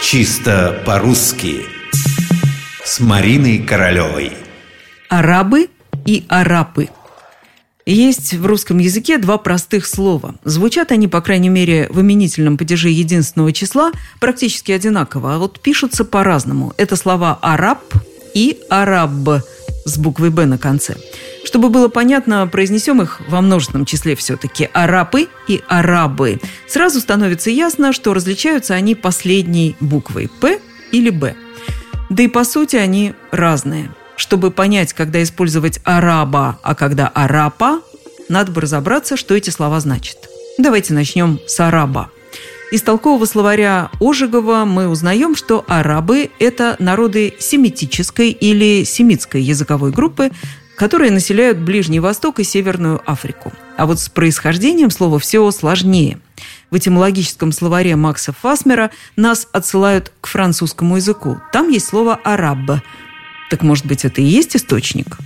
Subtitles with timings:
[0.00, 1.66] Чисто по-русски
[2.84, 4.32] С Мариной Королевой
[5.08, 5.68] Арабы
[6.06, 6.88] и арапы
[7.84, 10.36] есть в русском языке два простых слова.
[10.44, 16.04] Звучат они, по крайней мере, в именительном падеже единственного числа практически одинаково, а вот пишутся
[16.04, 16.74] по-разному.
[16.76, 17.82] Это слова «араб»
[18.34, 19.42] и «араб»
[19.88, 20.96] с буквой «б» на конце.
[21.44, 26.40] Чтобы было понятно, произнесем их во множественном числе все-таки «арапы» и «арабы».
[26.66, 30.60] Сразу становится ясно, что различаются они последней буквой «п»
[30.92, 31.34] или «б».
[32.10, 33.90] Да и по сути они разные.
[34.16, 37.80] Чтобы понять, когда использовать «араба», а когда «арапа»,
[38.28, 40.28] надо бы разобраться, что эти слова значат.
[40.58, 42.10] Давайте начнем с «араба».
[42.70, 50.30] Из толкового словаря Ожегова мы узнаем, что арабы– это народы семитической или семитской языковой группы,
[50.76, 53.54] которые населяют Ближний Восток и Северную Африку.
[53.78, 56.20] А вот с происхождением слова все сложнее.
[56.70, 61.40] В этимологическом словаре Макса Фасмера нас отсылают к французскому языку.
[61.54, 62.82] Там есть слово «араб».
[63.48, 65.16] Так может быть, это и есть источник?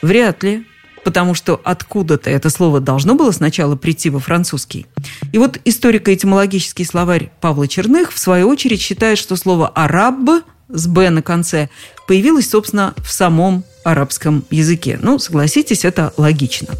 [0.00, 0.66] Вряд ли
[1.06, 4.86] потому что откуда-то это слово должно было сначала прийти во французский.
[5.30, 11.08] И вот историко-этимологический словарь Павла Черных, в свою очередь, считает, что слово «араб» с «б»
[11.10, 11.68] на конце
[12.08, 14.98] появилось, собственно, в самом арабском языке.
[15.00, 16.74] Ну, согласитесь, это логично.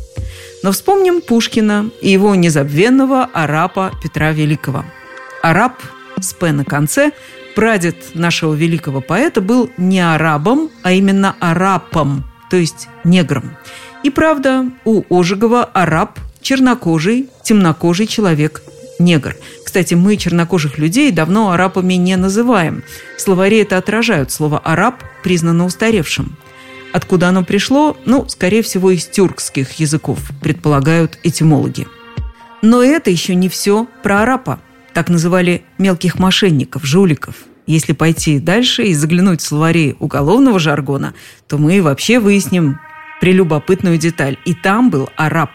[0.64, 4.84] Но вспомним Пушкина и его незабвенного арапа Петра Великого.
[5.40, 5.80] Араб
[6.20, 7.12] с «п» на конце
[7.54, 13.56] прадед нашего великого поэта был не арабом, а именно арапом, то есть негром.
[14.02, 18.62] И правда, у Ожегова араб– чернокожий, темнокожий человек,
[18.98, 19.36] негр.
[19.64, 22.82] Кстати, мы чернокожих людей давно арабами не называем.
[23.16, 24.30] Словари это отражают.
[24.30, 26.36] Слово «араб» признано устаревшим.
[26.92, 27.96] Откуда оно пришло?
[28.06, 31.86] Ну, скорее всего, из тюркских языков, предполагают этимологи.
[32.62, 34.60] Но это еще не все про арапа.
[34.94, 37.34] Так называли мелких мошенников, жуликов.
[37.66, 41.14] Если пойти дальше и заглянуть в словари уголовного жаргона,
[41.48, 42.78] то мы вообще выясним,
[43.20, 44.38] прелюбопытную деталь.
[44.44, 45.50] И там был араб.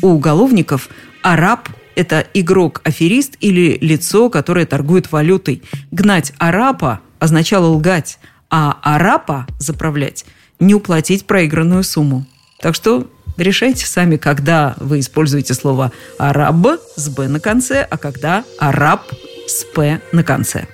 [0.00, 0.88] У уголовников
[1.22, 5.62] араб– это игрок-аферист или лицо, которое торгует валютой.
[5.90, 8.18] Гнать арапа означало лгать,
[8.50, 10.24] а арапа– заправлять–
[10.62, 12.24] не уплатить проигранную сумму.
[12.60, 18.44] Так что решайте сами, когда вы используете слово «араб» с «б» на конце, а когда
[18.58, 19.02] «араб»
[19.48, 20.66] с «п» на конце.